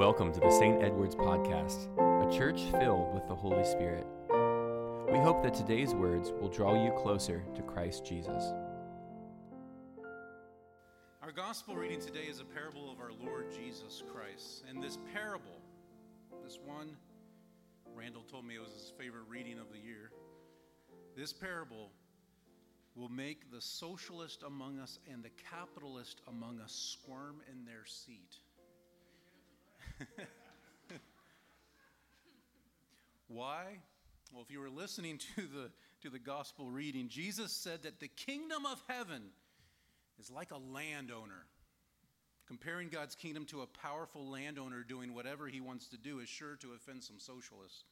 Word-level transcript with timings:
Welcome 0.00 0.32
to 0.32 0.40
the 0.40 0.50
St. 0.50 0.82
Edward's 0.82 1.14
Podcast, 1.14 1.88
a 1.98 2.34
church 2.34 2.62
filled 2.80 3.12
with 3.12 3.28
the 3.28 3.34
Holy 3.34 3.66
Spirit. 3.66 4.06
We 5.12 5.18
hope 5.18 5.42
that 5.42 5.52
today's 5.52 5.92
words 5.92 6.32
will 6.40 6.48
draw 6.48 6.82
you 6.82 6.90
closer 6.92 7.44
to 7.54 7.60
Christ 7.60 8.06
Jesus. 8.06 8.42
Our 11.22 11.32
gospel 11.32 11.76
reading 11.76 12.00
today 12.00 12.24
is 12.30 12.40
a 12.40 12.46
parable 12.46 12.90
of 12.90 12.98
our 12.98 13.10
Lord 13.22 13.52
Jesus 13.52 14.02
Christ. 14.10 14.64
And 14.70 14.82
this 14.82 14.96
parable, 15.12 15.60
this 16.42 16.58
one, 16.64 16.96
Randall 17.94 18.22
told 18.22 18.46
me 18.46 18.54
it 18.54 18.62
was 18.62 18.72
his 18.72 18.94
favorite 18.98 19.28
reading 19.28 19.58
of 19.58 19.70
the 19.70 19.86
year. 19.86 20.12
This 21.14 21.34
parable 21.34 21.90
will 22.94 23.10
make 23.10 23.52
the 23.52 23.60
socialist 23.60 24.44
among 24.46 24.78
us 24.78 24.98
and 25.12 25.22
the 25.22 25.30
capitalist 25.50 26.22
among 26.26 26.58
us 26.58 26.72
squirm 26.72 27.42
in 27.52 27.66
their 27.66 27.84
seat. 27.84 28.38
Why? 33.28 33.78
Well, 34.32 34.42
if 34.42 34.50
you 34.50 34.60
were 34.60 34.70
listening 34.70 35.18
to 35.36 35.42
the, 35.42 35.70
to 36.02 36.10
the 36.10 36.18
gospel 36.18 36.70
reading, 36.70 37.08
Jesus 37.08 37.52
said 37.52 37.82
that 37.82 38.00
the 38.00 38.08
kingdom 38.08 38.66
of 38.66 38.82
heaven 38.88 39.22
is 40.18 40.30
like 40.30 40.50
a 40.50 40.58
landowner. 40.58 41.46
Comparing 42.46 42.88
God's 42.88 43.14
kingdom 43.14 43.44
to 43.46 43.62
a 43.62 43.66
powerful 43.66 44.28
landowner 44.28 44.82
doing 44.82 45.14
whatever 45.14 45.46
he 45.46 45.60
wants 45.60 45.86
to 45.88 45.96
do 45.96 46.18
is 46.18 46.28
sure 46.28 46.56
to 46.56 46.72
offend 46.72 47.02
some 47.02 47.18
socialists. 47.18 47.84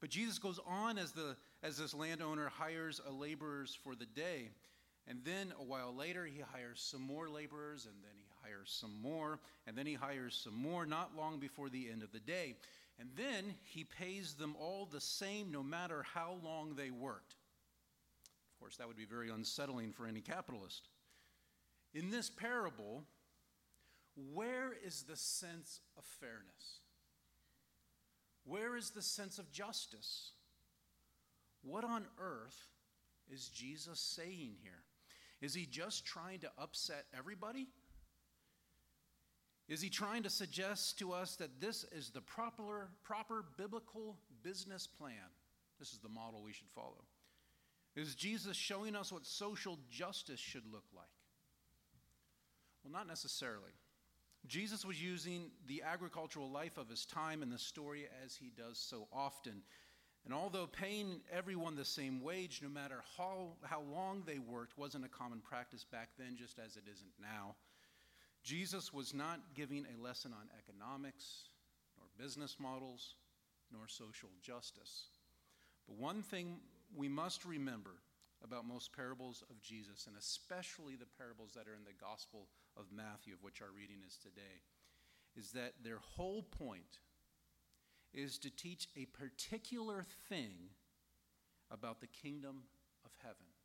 But 0.00 0.10
Jesus 0.10 0.38
goes 0.38 0.60
on 0.66 0.98
as, 0.98 1.12
the, 1.12 1.36
as 1.62 1.78
this 1.78 1.94
landowner 1.94 2.50
hires 2.50 3.00
a 3.08 3.10
laborers 3.10 3.76
for 3.82 3.94
the 3.94 4.04
day. 4.04 4.50
And 5.08 5.20
then 5.24 5.52
a 5.58 5.64
while 5.64 5.94
later, 5.94 6.26
he 6.26 6.40
hires 6.40 6.80
some 6.80 7.00
more 7.00 7.28
laborers, 7.30 7.86
and 7.86 7.94
then 8.02 8.12
he 8.18 8.25
hires 8.46 8.76
some 8.80 9.00
more, 9.02 9.40
and 9.66 9.76
then 9.76 9.86
he 9.86 9.94
hires 9.94 10.40
some 10.42 10.54
more 10.54 10.86
not 10.86 11.16
long 11.16 11.38
before 11.38 11.68
the 11.68 11.88
end 11.90 12.02
of 12.02 12.12
the 12.12 12.20
day. 12.20 12.56
And 12.98 13.10
then 13.16 13.54
he 13.64 13.84
pays 13.84 14.34
them 14.34 14.54
all 14.58 14.86
the 14.86 15.00
same 15.00 15.50
no 15.50 15.62
matter 15.62 16.04
how 16.14 16.36
long 16.42 16.74
they 16.74 16.90
worked. 16.90 17.34
Of 18.54 18.60
course, 18.60 18.76
that 18.76 18.88
would 18.88 18.96
be 18.96 19.04
very 19.04 19.30
unsettling 19.30 19.92
for 19.92 20.06
any 20.06 20.20
capitalist. 20.20 20.88
In 21.92 22.10
this 22.10 22.30
parable, 22.30 23.04
where 24.32 24.72
is 24.84 25.02
the 25.02 25.16
sense 25.16 25.80
of 25.98 26.04
fairness? 26.04 26.80
Where 28.44 28.76
is 28.76 28.90
the 28.90 29.02
sense 29.02 29.38
of 29.38 29.50
justice? 29.50 30.30
What 31.62 31.84
on 31.84 32.06
earth 32.18 32.68
is 33.30 33.48
Jesus 33.48 34.00
saying 34.00 34.54
here? 34.62 34.84
Is 35.42 35.52
he 35.52 35.66
just 35.66 36.06
trying 36.06 36.38
to 36.40 36.50
upset 36.58 37.04
everybody? 37.16 37.66
Is 39.68 39.82
he 39.82 39.90
trying 39.90 40.22
to 40.22 40.30
suggest 40.30 40.98
to 41.00 41.12
us 41.12 41.36
that 41.36 41.60
this 41.60 41.84
is 41.92 42.10
the 42.10 42.20
proper, 42.20 42.88
proper 43.02 43.44
biblical 43.56 44.16
business 44.42 44.86
plan? 44.86 45.30
This 45.78 45.92
is 45.92 45.98
the 45.98 46.08
model 46.08 46.42
we 46.42 46.52
should 46.52 46.70
follow. 46.70 47.04
Is 47.96 48.14
Jesus 48.14 48.56
showing 48.56 48.94
us 48.94 49.10
what 49.10 49.26
social 49.26 49.78
justice 49.90 50.38
should 50.38 50.70
look 50.70 50.84
like? 50.94 51.06
Well, 52.84 52.92
not 52.92 53.08
necessarily. 53.08 53.72
Jesus 54.46 54.84
was 54.84 55.02
using 55.02 55.50
the 55.66 55.82
agricultural 55.82 56.48
life 56.48 56.76
of 56.76 56.88
his 56.88 57.04
time 57.04 57.42
in 57.42 57.50
the 57.50 57.58
story 57.58 58.06
as 58.24 58.36
he 58.36 58.52
does 58.56 58.78
so 58.78 59.08
often. 59.12 59.62
And 60.24 60.32
although 60.32 60.66
paying 60.66 61.20
everyone 61.32 61.74
the 61.74 61.84
same 61.84 62.20
wage, 62.20 62.60
no 62.62 62.68
matter 62.68 63.02
how, 63.16 63.54
how 63.64 63.80
long 63.80 64.22
they 64.26 64.38
worked, 64.38 64.78
wasn't 64.78 65.04
a 65.04 65.08
common 65.08 65.40
practice 65.40 65.84
back 65.84 66.10
then, 66.18 66.36
just 66.36 66.58
as 66.58 66.76
it 66.76 66.84
isn't 66.90 67.12
now, 67.20 67.56
Jesus 68.46 68.94
was 68.94 69.12
not 69.12 69.40
giving 69.56 69.84
a 69.86 70.00
lesson 70.00 70.32
on 70.32 70.46
economics, 70.56 71.48
nor 71.98 72.06
business 72.16 72.58
models, 72.60 73.16
nor 73.72 73.88
social 73.88 74.28
justice. 74.40 75.06
But 75.88 75.96
one 75.96 76.22
thing 76.22 76.58
we 76.94 77.08
must 77.08 77.44
remember 77.44 77.90
about 78.44 78.64
most 78.64 78.94
parables 78.94 79.42
of 79.50 79.60
Jesus, 79.60 80.06
and 80.06 80.16
especially 80.16 80.94
the 80.94 81.10
parables 81.18 81.54
that 81.56 81.66
are 81.66 81.74
in 81.74 81.82
the 81.82 82.00
Gospel 82.00 82.46
of 82.76 82.84
Matthew, 82.94 83.34
of 83.34 83.42
which 83.42 83.60
our 83.60 83.74
reading 83.76 83.98
is 84.06 84.16
today, 84.16 84.62
is 85.36 85.50
that 85.50 85.72
their 85.82 85.98
whole 85.98 86.42
point 86.42 87.00
is 88.14 88.38
to 88.38 88.50
teach 88.50 88.86
a 88.96 89.06
particular 89.06 90.04
thing 90.28 90.52
about 91.68 92.00
the 92.00 92.06
kingdom 92.06 92.62
of 93.04 93.10
heaven. 93.24 93.55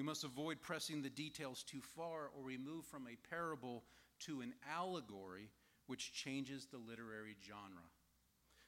We 0.00 0.06
must 0.06 0.24
avoid 0.24 0.62
pressing 0.62 1.02
the 1.02 1.10
details 1.10 1.62
too 1.62 1.82
far 1.94 2.30
or 2.34 2.42
we 2.42 2.56
move 2.56 2.86
from 2.86 3.06
a 3.06 3.28
parable 3.28 3.84
to 4.20 4.40
an 4.40 4.54
allegory, 4.74 5.50
which 5.88 6.14
changes 6.14 6.64
the 6.64 6.78
literary 6.78 7.36
genre. 7.46 7.84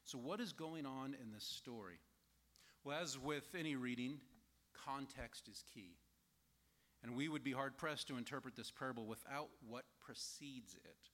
So, 0.05 0.19
what 0.19 0.41
is 0.41 0.53
going 0.53 0.85
on 0.85 1.17
in 1.23 1.33
this 1.33 1.45
story? 1.45 2.01
Well, 2.85 3.01
as 3.01 3.19
with 3.19 3.47
any 3.59 3.77
reading, 3.77 4.19
context 4.75 5.49
is 5.49 5.65
key. 5.73 5.97
And 7.03 7.17
we 7.17 7.31
would 7.31 7.43
be 7.43 7.53
hard 7.53 7.79
pressed 7.79 8.09
to 8.09 8.19
interpret 8.19 8.55
this 8.55 8.71
parable 8.71 9.07
without 9.07 9.49
what 9.67 9.87
precedes 10.05 10.75
it. 10.85 11.09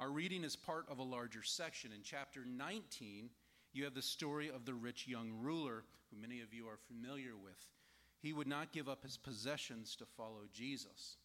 Our 0.00 0.08
reading 0.08 0.42
is 0.42 0.56
part 0.56 0.86
of 0.88 1.00
a 1.00 1.02
larger 1.02 1.42
section. 1.42 1.90
In 1.94 2.00
chapter 2.02 2.46
19, 2.46 3.28
you 3.74 3.84
have 3.84 3.94
the 3.94 4.00
story 4.00 4.48
of 4.48 4.64
the 4.64 4.72
rich 4.72 5.06
young 5.06 5.32
ruler, 5.42 5.84
who 6.10 6.16
many 6.18 6.40
of 6.40 6.54
you 6.54 6.66
are 6.66 6.78
familiar 6.88 7.36
with 7.36 7.60
he 8.20 8.32
would 8.32 8.46
not 8.46 8.72
give 8.72 8.88
up 8.88 9.02
his 9.02 9.16
possessions 9.16 9.96
to 9.96 10.06
follow 10.06 10.42
Jesus. 10.52 11.16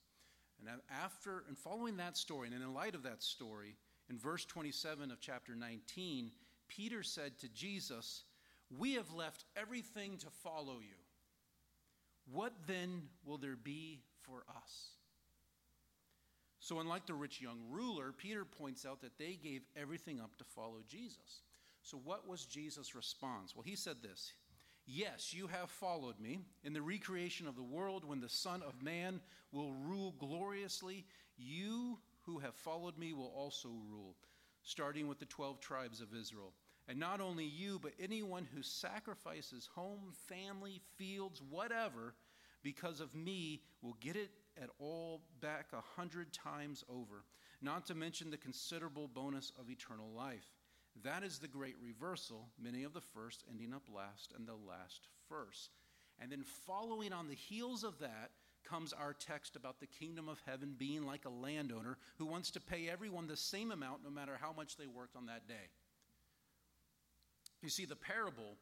And 0.59 0.81
after 0.91 1.43
and 1.47 1.57
following 1.57 1.97
that 1.97 2.17
story, 2.17 2.47
and 2.47 2.61
in 2.61 2.73
light 2.73 2.95
of 2.95 3.03
that 3.03 3.23
story, 3.23 3.75
in 4.09 4.17
verse 4.17 4.45
27 4.45 5.11
of 5.11 5.21
chapter 5.21 5.55
19, 5.55 6.31
Peter 6.67 7.03
said 7.03 7.37
to 7.39 7.49
Jesus, 7.49 8.23
We 8.77 8.93
have 8.93 9.11
left 9.13 9.45
everything 9.55 10.17
to 10.17 10.27
follow 10.43 10.79
you. 10.79 10.95
What 12.31 12.53
then 12.67 13.03
will 13.25 13.37
there 13.37 13.55
be 13.55 14.01
for 14.21 14.43
us? 14.55 14.89
So, 16.59 16.79
unlike 16.79 17.05
the 17.05 17.13
rich 17.13 17.41
young 17.41 17.59
ruler, 17.69 18.11
Peter 18.11 18.43
points 18.43 18.85
out 18.85 19.01
that 19.01 19.17
they 19.17 19.39
gave 19.41 19.61
everything 19.75 20.19
up 20.19 20.37
to 20.37 20.43
follow 20.43 20.81
Jesus. 20.87 21.41
So, 21.81 21.97
what 22.03 22.27
was 22.27 22.45
Jesus' 22.45 22.95
response? 22.95 23.55
Well, 23.55 23.63
he 23.63 23.75
said 23.75 23.97
this 24.03 24.33
Yes, 24.91 25.35
you 25.35 25.45
have 25.45 25.69
followed 25.69 26.19
me. 26.19 26.39
In 26.63 26.73
the 26.73 26.81
recreation 26.81 27.47
of 27.47 27.55
the 27.55 27.61
world, 27.61 28.03
when 28.03 28.21
the 28.21 28.27
Son 28.27 28.63
of 28.63 28.81
Man 28.81 29.21
will 29.51 29.71
rule 29.71 30.15
gloriously, 30.17 31.05
you 31.37 31.99
who 32.25 32.39
have 32.39 32.55
followed 32.55 32.97
me 32.97 33.13
will 33.13 33.31
also 33.35 33.69
rule, 33.87 34.15
starting 34.63 35.07
with 35.07 35.19
the 35.19 35.27
12 35.27 35.59
tribes 35.59 36.01
of 36.01 36.15
Israel. 36.19 36.53
And 36.87 36.99
not 36.99 37.21
only 37.21 37.45
you, 37.45 37.77
but 37.77 37.93
anyone 37.99 38.47
who 38.51 38.63
sacrifices 38.63 39.69
home, 39.75 40.11
family, 40.27 40.81
fields, 40.95 41.39
whatever, 41.51 42.15
because 42.63 42.99
of 42.99 43.13
me, 43.13 43.61
will 43.83 43.95
get 44.01 44.15
it 44.15 44.31
at 44.59 44.71
all 44.79 45.21
back 45.39 45.67
a 45.71 46.01
hundred 46.01 46.33
times 46.33 46.83
over, 46.89 47.25
not 47.61 47.85
to 47.85 47.93
mention 47.93 48.31
the 48.31 48.37
considerable 48.37 49.07
bonus 49.07 49.51
of 49.59 49.69
eternal 49.69 50.09
life. 50.15 50.49
That 51.03 51.23
is 51.23 51.39
the 51.39 51.47
great 51.47 51.75
reversal, 51.81 52.49
many 52.61 52.83
of 52.83 52.93
the 52.93 53.01
first 53.01 53.43
ending 53.49 53.73
up 53.73 53.83
last 53.93 54.33
and 54.35 54.47
the 54.47 54.53
last 54.53 55.07
first. 55.27 55.71
And 56.19 56.31
then 56.31 56.43
following 56.65 57.13
on 57.13 57.27
the 57.27 57.35
heels 57.35 57.83
of 57.83 57.99
that 57.99 58.31
comes 58.63 58.93
our 58.93 59.13
text 59.13 59.55
about 59.55 59.79
the 59.79 59.87
kingdom 59.87 60.27
of 60.27 60.41
heaven 60.45 60.75
being 60.77 61.05
like 61.05 61.25
a 61.25 61.29
landowner 61.29 61.97
who 62.17 62.25
wants 62.25 62.51
to 62.51 62.59
pay 62.59 62.89
everyone 62.89 63.27
the 63.27 63.37
same 63.37 63.71
amount 63.71 64.03
no 64.03 64.09
matter 64.09 64.37
how 64.39 64.53
much 64.53 64.77
they 64.77 64.87
worked 64.87 65.15
on 65.15 65.27
that 65.27 65.47
day. 65.47 65.69
You 67.61 67.69
see, 67.69 67.85
the 67.85 67.95
parable 67.95 68.57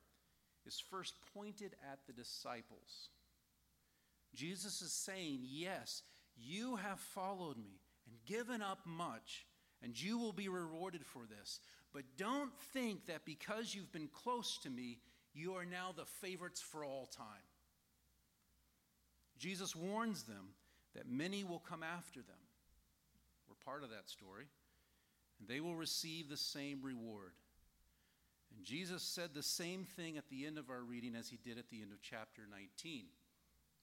is 0.66 0.80
first 0.80 1.16
pointed 1.34 1.76
at 1.92 2.00
the 2.06 2.14
disciples. 2.14 3.10
Jesus 4.36 4.82
is 4.82 4.92
saying, 4.92 5.40
Yes, 5.44 6.04
you 6.36 6.76
have 6.76 7.00
followed 7.00 7.58
me 7.58 7.80
and 8.06 8.16
given 8.26 8.62
up 8.62 8.80
much, 8.86 9.46
and 9.82 10.00
you 10.00 10.18
will 10.18 10.34
be 10.34 10.50
rewarded 10.50 11.06
for 11.06 11.24
this. 11.26 11.60
But 11.98 12.16
don't 12.16 12.52
think 12.76 13.08
that 13.08 13.26
because 13.26 13.74
you've 13.74 13.92
been 13.92 14.10
close 14.10 14.60
to 14.60 14.70
me, 14.70 15.00
you 15.34 15.56
are 15.56 15.66
now 15.66 15.96
the 15.98 16.06
favorites 16.06 16.62
for 16.62 16.86
all 16.86 17.08
time. 17.08 17.26
Jesus 19.40 19.76
warns 19.76 20.22
them 20.22 20.50
that 20.94 21.10
many 21.10 21.44
will 21.44 21.58
come 21.58 21.82
after 21.82 22.20
them. 22.20 22.38
We're 23.50 23.66
part 23.66 23.84
of 23.84 23.90
that 23.90 24.12
story. 24.12 24.46
And 25.40 25.50
they 25.50 25.60
will 25.60 25.74
receive 25.74 26.30
the 26.30 26.38
same 26.38 26.84
reward. 26.84 27.34
And 28.56 28.64
Jesus 28.64 29.02
said 29.02 29.32
the 29.34 29.42
same 29.42 29.84
thing 29.84 30.20
at 30.20 30.30
the 30.30 30.46
end 30.46 30.60
of 30.60 30.70
our 30.70 30.84
reading 30.84 31.16
as 31.16 31.28
he 31.28 31.40
did 31.44 31.58
at 31.58 31.72
the 31.72 31.82
end 31.82 31.92
of 31.92 32.04
chapter 32.04 32.44
19. 32.48 33.06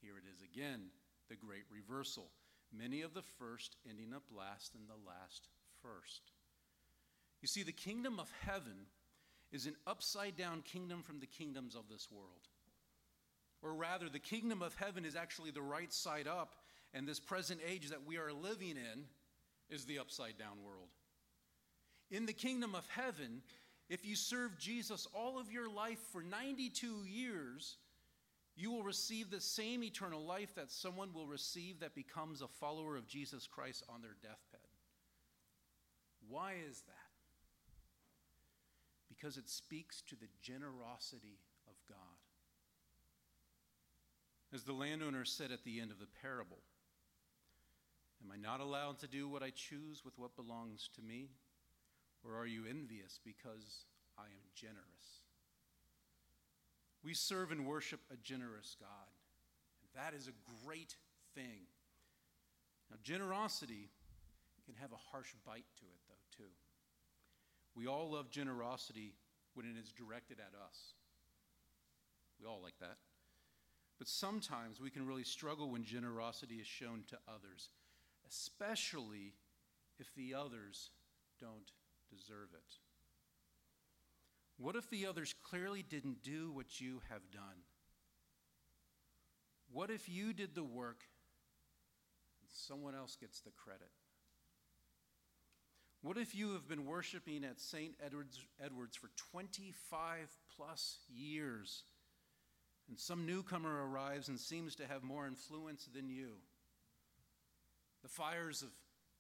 Here 0.01 0.15
it 0.17 0.25
is 0.33 0.41
again, 0.41 0.83
the 1.29 1.35
great 1.35 1.65
reversal. 1.69 2.31
Many 2.73 3.03
of 3.03 3.13
the 3.13 3.25
first 3.41 3.75
ending 3.91 4.15
up 4.15 4.23
last, 4.31 4.77
and 4.77 4.85
the 4.87 5.05
last 5.05 5.49
first. 5.83 6.31
You 7.45 7.49
see, 7.49 7.63
the 7.63 7.73
kingdom 7.73 8.19
of 8.19 8.33
heaven 8.41 8.87
is 9.53 9.67
an 9.67 9.77
upside 9.87 10.35
down 10.35 10.63
kingdom 10.63 11.03
from 11.03 11.21
the 11.21 11.27
kingdoms 11.27 11.75
of 11.75 11.91
this 11.91 12.09
world. 12.11 12.49
Or 13.61 13.75
rather, 13.75 14.09
the 14.09 14.19
kingdom 14.19 14.63
of 14.63 14.75
heaven 14.77 15.05
is 15.05 15.15
actually 15.15 15.51
the 15.51 15.61
right 15.61 15.93
side 15.93 16.27
up, 16.27 16.55
and 16.95 17.07
this 17.07 17.21
present 17.21 17.61
age 17.69 17.91
that 17.91 18.07
we 18.07 18.17
are 18.17 18.33
living 18.33 18.79
in 18.79 19.05
is 19.69 19.85
the 19.85 19.99
upside 19.99 20.39
down 20.39 20.63
world. 20.65 20.89
In 22.11 22.25
the 22.25 22.33
kingdom 22.33 22.75
of 22.75 22.89
heaven, 22.89 23.43
if 23.91 24.07
you 24.07 24.17
serve 24.17 24.57
Jesus 24.57 25.07
all 25.15 25.39
of 25.39 25.53
your 25.53 25.69
life 25.69 26.01
for 26.13 26.23
92 26.23 27.05
years, 27.05 27.77
you 28.57 28.71
will 28.71 28.85
receive 28.85 29.31
the 29.31 29.43
same 29.43 29.85
eternal 29.85 30.25
life 30.25 30.55
that 30.55 30.71
someone 30.71 31.13
will 31.13 31.27
receive 31.27 31.81
that 31.81 31.95
becomes 31.95 32.41
a 32.41 32.49
follower 32.49 32.97
of 32.97 33.07
Jesus 33.07 33.47
Christ 33.47 33.85
on 33.91 34.01
their 34.01 34.17
deathbed. 34.23 34.67
Why 36.27 36.55
is 36.67 36.81
that? 36.87 37.04
Because 39.25 39.39
it 39.39 39.49
speaks 39.49 40.03
to 40.03 40.17
the 40.17 40.29
generosity 40.43 41.39
of 41.67 41.73
God. 41.89 41.97
As 44.53 44.65
the 44.65 44.75
landowner 44.75 45.25
said 45.25 45.51
at 45.51 45.65
the 45.65 45.81
end 45.81 45.91
of 45.91 45.99
the 45.99 46.09
parable, 46.21 46.59
Am 48.23 48.31
I 48.31 48.37
not 48.37 48.61
allowed 48.61 48.99
to 48.99 49.07
do 49.07 49.27
what 49.27 49.43
I 49.43 49.49
choose 49.49 50.05
with 50.05 50.19
what 50.19 50.37
belongs 50.37 50.91
to 50.97 51.03
me? 51.03 51.31
Or 52.23 52.37
are 52.39 52.45
you 52.45 52.65
envious 52.69 53.19
because 53.25 53.87
I 54.19 54.25
am 54.25 54.45
generous? 54.55 55.23
We 57.03 57.15
serve 57.15 57.51
and 57.51 57.65
worship 57.65 58.01
a 58.13 58.19
generous 58.19 58.77
God, 58.79 59.09
and 59.81 60.05
that 60.05 60.15
is 60.15 60.29
a 60.29 60.67
great 60.67 60.97
thing. 61.35 61.65
Now, 62.91 62.99
generosity 63.03 63.89
can 64.67 64.75
have 64.83 64.93
a 64.93 65.11
harsh 65.11 65.33
bite 65.47 65.65
to 65.79 65.87
it. 65.87 66.04
We 67.75 67.87
all 67.87 68.11
love 68.11 68.31
generosity 68.31 69.15
when 69.55 69.67
it 69.67 69.77
is 69.79 69.93
directed 69.93 70.39
at 70.39 70.55
us. 70.59 70.95
We 72.41 72.47
all 72.47 72.61
like 72.63 72.79
that. 72.81 72.97
But 73.99 74.09
sometimes 74.09 74.81
we 74.81 74.91
can 74.91 75.07
really 75.07 75.25
struggle 75.25 75.71
when 75.71 75.85
generosity 75.85 76.57
is 76.57 76.67
shown 76.67 77.05
to 77.09 77.19
others, 77.29 77.71
especially 78.29 79.35
if 79.99 80.13
the 80.15 80.35
others 80.35 80.91
don't 81.41 81.73
deserve 82.11 82.49
it. 82.53 82.79
What 84.57 84.77
if 84.77 84.89
the 84.91 85.07
others 85.07 85.35
clearly 85.43 85.83
didn't 85.83 86.23
do 86.23 86.53
what 86.53 86.81
you 86.81 87.03
have 87.09 87.31
done? 87.33 87.65
What 89.73 89.91
if 89.91 90.09
you 90.09 90.33
did 90.33 90.55
the 90.55 90.65
work 90.65 91.03
and 92.41 92.51
someone 92.53 92.95
else 92.95 93.17
gets 93.17 93.41
the 93.41 93.51
credit? 93.51 93.91
What 96.05 96.19
if 96.19 96.35
you 96.35 96.53
have 96.53 96.69
been 96.69 96.85
worshiping 96.85 97.45
at 97.45 97.59
St. 97.59 97.95
Edward's, 98.05 98.39
Edwards 98.63 98.95
for 98.95 99.09
25 99.33 100.29
plus 100.55 100.99
years 101.11 101.85
and 102.91 102.99
some 102.99 103.25
newcomer 103.25 103.89
arrives 103.89 104.29
and 104.29 104.39
seems 104.39 104.75
to 104.75 104.87
have 104.87 105.03
more 105.03 105.27
influence 105.27 105.89
than 105.95 106.11
you? 106.11 106.33
The 108.03 108.11
fires 108.11 108.61
of 108.61 108.69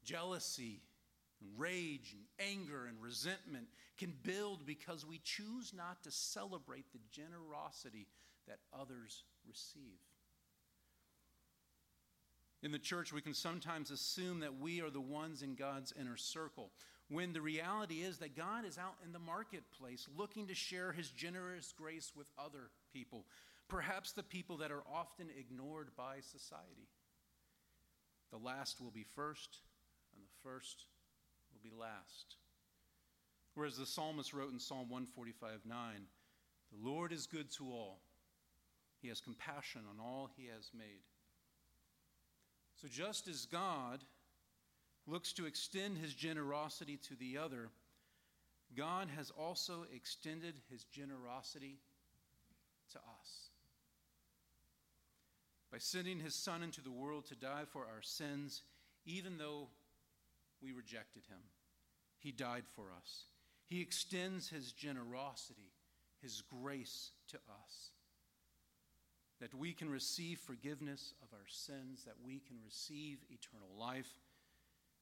jealousy 0.04 0.82
and 1.40 1.58
rage 1.58 2.14
and 2.14 2.50
anger 2.52 2.84
and 2.84 3.00
resentment 3.00 3.69
can 3.96 4.12
build 4.22 4.66
because 4.66 5.06
we 5.06 5.22
choose 5.25 5.72
not 5.75 6.02
to 6.02 6.10
celebrate 6.10 6.92
the 6.92 7.00
generosity 7.10 8.08
that 8.46 8.58
others 8.78 9.25
receive. 9.48 10.00
In 12.64 12.72
the 12.72 12.78
church, 12.78 13.12
we 13.12 13.20
can 13.20 13.34
sometimes 13.34 13.90
assume 13.90 14.40
that 14.40 14.58
we 14.58 14.81
are 14.81 14.88
the 14.88 14.99
ones 14.99 15.43
in 15.43 15.55
God's 15.55 15.93
inner 16.00 16.16
circle, 16.16 16.70
when 17.11 17.34
the 17.34 17.43
reality 17.43 17.96
is 17.96 18.16
that 18.19 18.34
God 18.34 18.64
is 18.64 18.78
out 18.78 18.96
in 19.05 19.12
the 19.12 19.19
marketplace 19.19 20.08
looking 20.16 20.46
to 20.46 20.55
share 20.55 20.90
his 20.90 21.11
generous 21.11 21.75
grace 21.76 22.12
with 22.16 22.26
other 22.38 22.70
people, 22.90 23.26
perhaps 23.69 24.12
the 24.12 24.22
people 24.22 24.56
that 24.56 24.72
are 24.72 24.82
often 24.90 25.26
ignored 25.38 25.90
by 25.94 26.20
society. 26.20 26.88
The 28.31 28.38
last 28.38 28.81
will 28.81 28.90
be 28.90 29.05
first, 29.14 29.58
and 30.14 30.25
the 30.25 30.49
first 30.49 30.87
will 31.52 31.60
be 31.62 31.76
last. 31.78 32.37
Whereas 33.55 33.76
the 33.76 33.84
psalmist 33.84 34.32
wrote 34.32 34.55
in 34.55 34.58
Psalm 34.58 34.88
145 34.88 35.67
9, 35.67 35.76
The 36.72 36.90
Lord 36.90 37.12
is 37.12 37.26
good 37.26 37.50
to 37.58 37.64
all, 37.64 38.00
He 39.02 39.08
has 39.08 39.20
compassion 39.20 39.82
on 39.87 40.02
all 40.02 40.31
He 40.34 40.46
has 40.46 40.70
made. 40.72 41.05
So 42.84 42.90
just 42.90 43.28
as 43.28 43.46
God 43.46 44.04
looks 45.06 45.32
to 45.34 45.46
extend 45.46 45.96
His 45.96 46.12
generosity 46.12 46.98
to 47.08 47.14
the 47.14 47.38
other, 47.38 47.70
God 48.76 49.08
has 49.16 49.31
also 49.31 49.86
extended 49.94 50.56
His 50.70 50.84
generosity 50.84 51.78
to 52.92 52.98
us. 52.98 53.48
By 55.72 55.78
sending 55.78 56.20
His 56.20 56.34
Son 56.34 56.62
into 56.62 56.82
the 56.82 56.90
world 56.90 57.25
to 57.28 57.34
die 57.34 57.62
for 57.72 57.86
our 57.86 58.02
sins, 58.02 58.60
even 59.06 59.38
though 59.38 59.69
we 60.62 60.72
rejected 60.72 61.22
him. 61.26 61.40
He 62.19 62.32
died 62.32 62.64
for 62.76 62.84
us. 63.00 63.25
He 63.64 63.81
extends 63.81 64.50
his 64.50 64.72
generosity, 64.72 65.72
his 66.20 66.42
grace 66.42 67.12
to 67.28 67.36
us. 67.36 67.94
That 69.40 69.54
we 69.54 69.72
can 69.72 69.90
receive 69.90 70.38
forgiveness 70.38 71.12
of 71.22 71.28
our 71.32 71.46
sins, 71.48 72.04
that 72.04 72.16
we 72.25 72.40
can 72.40 72.56
receive 72.64 73.19
eternal 73.31 73.69
life, 73.78 74.20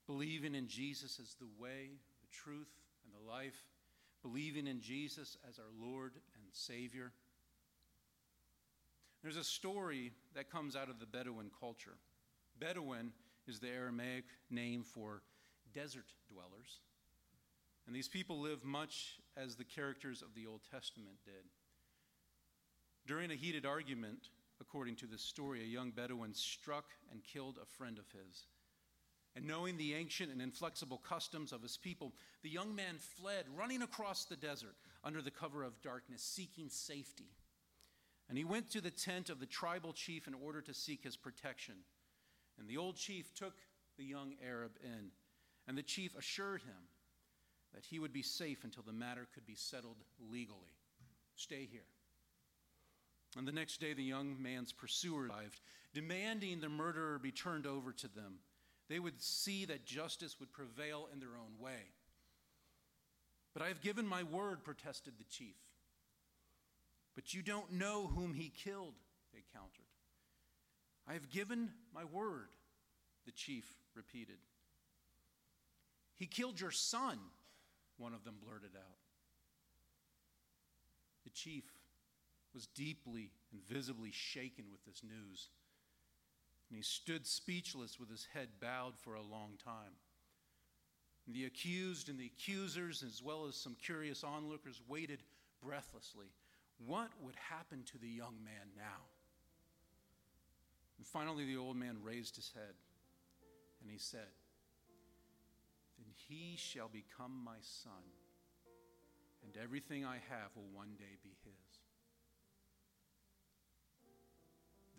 believing 0.07 0.55
in 0.55 0.69
Jesus 0.69 1.21
as 1.21 1.35
the 1.35 1.49
way, 1.63 1.91
the 2.21 2.29
truth, 2.33 2.71
and 3.05 3.13
the 3.15 3.31
life, 3.31 3.67
believing 4.23 4.67
in 4.67 4.81
Jesus 4.81 5.37
as 5.49 5.59
our 5.59 5.71
Lord 5.79 6.13
and 6.35 6.45
Savior. 6.53 7.13
There's 9.23 9.37
a 9.37 9.45
story 9.45 10.13
that 10.35 10.51
comes 10.51 10.75
out 10.75 10.89
of 10.89 10.99
the 10.99 11.07
Bedouin 11.07 11.51
culture. 11.61 11.97
Bedouin 12.59 13.13
is 13.47 13.61
the 13.61 13.69
Aramaic 13.69 14.25
name 14.51 14.83
for 14.83 15.23
desert 15.73 16.07
dwellers. 16.33 16.81
And 17.87 17.95
these 17.95 18.09
people 18.09 18.41
live 18.41 18.65
much 18.65 19.19
as 19.37 19.57
the 19.57 19.65
characters 19.65 20.23
of 20.23 20.35
the 20.35 20.47
Old 20.47 20.61
Testament 20.71 21.17
did. 21.25 21.45
During 23.07 23.31
a 23.31 23.37
heated 23.37 23.67
argument, 23.67 24.29
according 24.61 24.97
to 24.97 25.07
this 25.07 25.23
story, 25.23 25.63
a 25.63 25.67
young 25.67 25.91
Bedouin 25.91 26.35
struck 26.35 26.87
and 27.11 27.25
killed 27.25 27.59
a 27.61 27.67
friend 27.67 27.99
of 27.99 28.05
his. 28.11 28.47
And 29.35 29.47
knowing 29.47 29.77
the 29.77 29.95
ancient 29.95 30.31
and 30.31 30.43
inflexible 30.43 30.99
customs 30.99 31.53
of 31.53 31.63
his 31.63 31.77
people, 31.77 32.13
the 32.43 32.51
young 32.51 32.75
man 32.75 32.97
fled, 32.99 33.47
running 33.57 33.83
across 33.83 34.25
the 34.25 34.37
desert 34.37 34.77
under 35.03 35.23
the 35.23 35.31
cover 35.31 35.63
of 35.65 35.81
darkness, 35.81 36.23
seeking 36.23 36.69
safety. 36.69 37.31
And 38.29 38.37
he 38.37 38.45
went 38.45 38.71
to 38.71 38.81
the 38.81 38.91
tent 38.91 39.31
of 39.31 39.41
the 39.41 39.47
tribal 39.47 39.93
chief 39.93 40.27
in 40.29 40.35
order 40.35 40.61
to 40.61 40.75
seek 40.75 41.05
his 41.05 41.17
protection. 41.17 41.75
And 42.59 42.69
the 42.69 42.77
old 42.77 42.97
chief 42.97 43.35
took 43.35 43.55
the 43.97 44.05
young 44.05 44.35
Arab 44.47 44.73
in 44.85 45.11
and 45.67 45.77
the 45.77 45.83
chief 45.83 46.17
assured 46.17 46.63
him 46.63 46.89
that 47.75 47.85
he 47.85 47.99
would 47.99 48.13
be 48.13 48.23
safe 48.23 48.65
until 48.65 48.83
the 48.83 48.93
matter 48.93 49.27
could 49.33 49.47
be 49.47 49.55
settled 49.55 49.97
legally. 50.31 50.77
Stay 51.37 51.69
here. 51.71 51.87
And 53.37 53.49
the 53.49 53.53
next 53.53 53.81
day, 53.81 53.95
the 53.95 54.03
young 54.03 54.41
man's 54.43 54.73
pursuer 54.73 55.27
arrived, 55.27 55.61
demanding 55.95 56.61
the 56.61 56.69
murderer 56.69 57.19
be 57.19 57.33
turned 57.33 57.67
over 57.67 57.93
to 57.93 58.09
them. 58.09 58.41
They 58.89 58.99
would 58.99 59.23
see 59.23 59.65
that 59.67 59.87
justice 59.87 60.39
would 60.39 60.53
prevail 60.53 61.09
in 61.13 61.19
their 61.19 61.31
own 61.31 61.59
way. 61.59 61.91
But 63.55 63.63
I 63.63 63.69
have 63.69 63.81
given 63.81 64.07
my 64.07 64.23
word, 64.23 64.65
protested 64.65 65.15
the 65.19 65.25
chief. 65.25 65.57
But 67.15 67.33
you 67.33 67.43
don't 67.43 67.73
know 67.73 68.11
whom 68.15 68.35
he 68.35 68.51
killed, 68.51 68.95
they 69.33 69.43
countered. 69.53 69.85
I 71.09 71.15
have 71.15 71.31
given 71.31 71.71
my 71.95 72.05
word, 72.05 72.49
the 73.25 73.33
chief 73.33 73.67
repeated. 73.95 74.39
He 76.17 76.27
killed 76.27 76.61
your 76.61 76.71
son, 76.71 77.19
one 77.99 78.15
of 78.15 78.25
them 78.25 78.37
blurted 78.43 78.77
out. 78.77 78.99
The 81.25 81.31
chief 81.31 81.65
was 82.55 82.67
deeply 82.67 83.31
and 83.53 83.63
visibly 83.69 84.11
shaken 84.11 84.65
with 84.71 84.85
this 84.85 85.03
news, 85.03 85.49
and 86.69 86.77
he 86.77 86.83
stood 86.83 87.27
speechless 87.27 88.01
with 88.01 88.11
his 88.11 88.27
head 88.33 88.49
bowed 88.61 88.95
for 88.97 89.15
a 89.15 89.23
long 89.23 89.59
time. 89.63 89.93
And 91.27 91.35
the 91.35 91.45
accused 91.45 92.09
and 92.09 92.19
the 92.19 92.27
accusers, 92.27 93.03
as 93.03 93.23
well 93.23 93.47
as 93.47 93.55
some 93.55 93.77
curious 93.85 94.25
onlookers, 94.25 94.81
waited 94.89 95.23
breathlessly. 95.63 96.27
What 96.85 97.11
would 97.21 97.37
happen 97.37 97.85
to 97.93 97.99
the 97.99 98.09
young 98.09 98.35
man 98.45 98.69
now? 98.77 99.05
And 100.99 101.07
finally, 101.07 101.45
the 101.45 101.57
old 101.57 101.77
man 101.77 101.99
raised 102.03 102.37
his 102.37 102.51
head 102.55 102.75
and 103.83 103.91
he 103.91 103.99
said, 103.99 104.31
then 105.99 106.13
he 106.29 106.57
shall 106.57 106.89
become 106.89 107.33
my 107.45 107.59
son, 107.61 108.03
and 109.45 109.57
everything 109.63 110.05
I 110.05 110.19
have 110.31 110.51
will 110.57 110.69
one 110.73 110.95
day 110.99 111.17
be 111.23 111.35
his. 111.45 111.62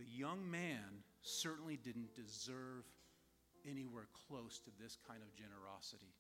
The 0.03 0.17
young 0.17 0.51
man 0.51 1.03
certainly 1.22 1.77
didn't 1.77 2.13
deserve 2.13 2.83
anywhere 3.69 4.07
close 4.27 4.60
to 4.60 4.72
this 4.81 4.98
kind 5.07 5.22
of 5.24 5.33
generosity. 5.33 6.13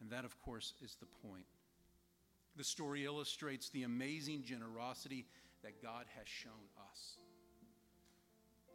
And 0.00 0.10
that, 0.10 0.24
of 0.24 0.40
course, 0.42 0.74
is 0.82 0.96
the 0.98 1.06
point. 1.28 1.44
The 2.56 2.64
story 2.64 3.04
illustrates 3.04 3.68
the 3.68 3.84
amazing 3.84 4.42
generosity 4.42 5.26
that 5.62 5.80
God 5.80 6.06
has 6.18 6.26
shown 6.26 6.66
us 6.90 7.18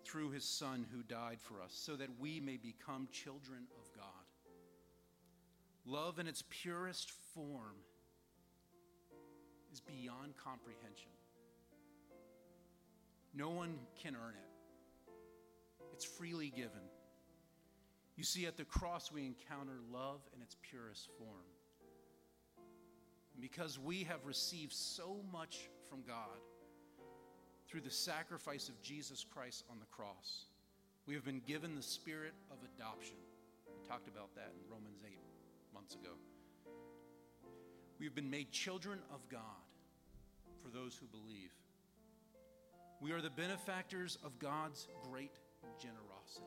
through 0.05 0.31
his 0.31 0.45
Son 0.45 0.85
who 0.93 1.03
died 1.03 1.41
for 1.41 1.61
us, 1.61 1.73
so 1.73 1.97
that 1.97 2.07
we 2.17 2.39
may 2.39 2.55
become 2.55 3.09
children 3.11 3.67
of 3.77 3.93
God. 3.93 4.05
Love 5.85 6.17
in 6.17 6.27
its 6.27 6.45
purest 6.49 7.11
form 7.33 7.75
is 9.73 9.81
beyond 9.81 10.37
comprehension. 10.37 11.11
No 13.37 13.49
one 13.49 13.75
can 14.01 14.15
earn 14.15 14.33
it, 14.33 15.11
it's 15.93 16.05
freely 16.05 16.49
given. 16.49 16.81
You 18.15 18.23
see, 18.23 18.47
at 18.47 18.57
the 18.57 18.65
cross, 18.65 19.11
we 19.11 19.27
encounter 19.27 19.77
love 19.93 20.21
in 20.35 20.41
its 20.41 20.57
purest 20.67 21.07
form. 21.19 21.45
And 23.35 23.41
because 23.43 23.77
we 23.77 24.05
have 24.05 24.25
received 24.25 24.73
so 24.73 25.17
much 25.31 25.69
from 25.87 26.01
God 26.01 26.41
through 27.69 27.81
the 27.81 27.91
sacrifice 27.91 28.69
of 28.69 28.81
Jesus 28.81 29.23
Christ 29.23 29.65
on 29.69 29.77
the 29.79 29.85
cross, 29.85 30.45
we 31.05 31.13
have 31.13 31.23
been 31.23 31.41
given 31.45 31.75
the 31.75 31.83
spirit 31.83 32.33
of 32.49 32.57
adoption. 32.75 33.17
We 33.67 33.87
talked 33.87 34.07
about 34.07 34.33
that 34.33 34.51
in 34.55 34.71
Romans 34.73 35.03
8 35.05 35.15
months 35.75 35.93
ago. 35.93 36.15
We 37.99 38.07
have 38.07 38.15
been 38.15 38.31
made 38.31 38.51
children 38.51 38.97
of 39.13 39.29
God 39.29 39.61
for 40.63 40.69
those 40.69 40.95
who 40.95 41.05
believe. 41.05 41.51
We 42.99 43.11
are 43.11 43.21
the 43.21 43.29
benefactors 43.29 44.17
of 44.23 44.39
God's 44.39 44.87
great 45.09 45.37
generosity. 45.79 46.45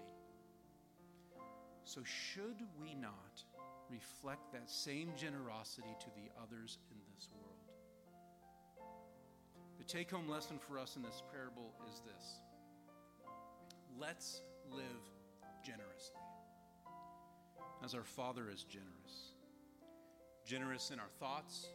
So, 1.85 2.01
should 2.05 2.57
we 2.81 2.95
not 2.95 3.43
reflect 3.89 4.53
that 4.53 4.69
same 4.69 5.11
generosity 5.17 5.95
to 6.01 6.07
the 6.17 6.31
others 6.43 6.79
in 6.91 6.99
this 7.15 7.29
world? 7.33 7.51
The 9.79 9.85
take 9.85 10.11
home 10.11 10.29
lesson 10.29 10.59
for 10.59 10.79
us 10.79 10.97
in 10.97 11.03
this 11.03 11.23
parable 11.33 11.73
is 11.89 12.03
this 12.05 12.41
let's 13.99 14.43
live 14.71 14.85
generously 15.65 16.21
as 17.85 17.95
our 17.95 18.05
Father 18.05 18.49
is 18.53 18.65
generous. 18.65 19.35
Generous 20.45 20.91
in 20.91 20.99
our 20.99 21.09
thoughts, 21.19 21.67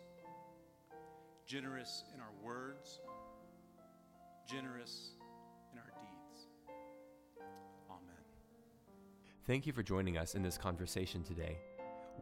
generous 1.46 2.04
in 2.14 2.20
our 2.20 2.34
words, 2.44 3.00
generous 4.46 5.12
in 5.74 5.80
our 5.80 5.86
deeds. 5.86 6.48
Amen. 7.90 8.24
Thank 9.48 9.66
you 9.66 9.74
for 9.74 9.84
joining 9.84 10.18
us 10.18 10.36
in 10.36 10.44
this 10.44 10.58
conversation 10.58 11.24
today. 11.24 11.58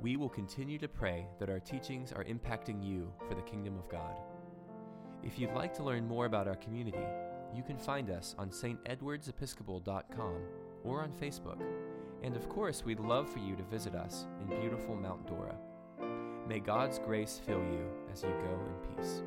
We 0.02 0.18
will 0.18 0.30
continue 0.30 0.78
to 0.80 0.88
pray 0.88 1.28
that 1.40 1.50
our 1.50 1.60
teachings 1.60 2.12
are 2.12 2.24
impacting 2.24 2.84
you 2.84 3.12
for 3.28 3.36
the 3.36 3.42
kingdom 3.42 3.78
of 3.78 3.90
God. 3.90 4.16
If 5.24 5.38
you'd 5.40 5.54
like 5.54 5.74
to 5.76 5.84
learn 5.84 6.08
more 6.08 6.26
about 6.26 6.48
our 6.48 6.56
community, 6.56 7.06
you 7.56 7.64
can 7.64 7.78
find 7.78 8.10
us 8.10 8.36
on 8.38 8.50
stedwardsepiscopal.com 8.50 10.38
or 10.84 11.02
on 11.02 11.12
Facebook. 11.12 11.62
And 12.24 12.36
of 12.36 12.50
course, 12.50 12.84
we'd 12.84 13.00
love 13.00 13.30
for 13.30 13.40
you 13.40 13.56
to 13.56 13.64
visit 13.64 13.96
us 13.96 14.26
in 14.42 14.60
beautiful 14.60 14.96
Mount 14.96 15.28
Dora. 15.28 15.56
May 16.48 16.60
God's 16.60 17.00
grace 17.00 17.40
fill 17.46 17.62
you 17.62 17.90
as 18.12 18.24
you 18.24 18.30
go 18.30 18.60
in 18.68 18.96
peace. 18.96 19.24